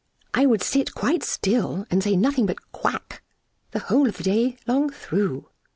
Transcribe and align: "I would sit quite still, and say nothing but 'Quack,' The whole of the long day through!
"I 0.33 0.47
would 0.47 0.63
sit 0.63 0.95
quite 0.95 1.21
still, 1.23 1.85
and 1.91 2.01
say 2.03 2.15
nothing 2.15 2.47
but 2.47 2.71
'Quack,' 2.71 3.21
The 3.69 3.77
whole 3.77 4.07
of 4.09 4.17
the 4.17 4.57
long 4.65 4.87
day 4.87 4.95
through! 4.95 5.49